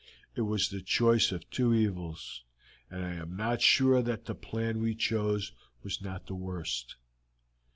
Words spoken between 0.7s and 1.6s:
choice of